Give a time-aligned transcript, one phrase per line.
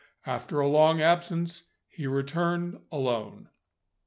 [0.25, 3.49] After a long absence, he returned alone.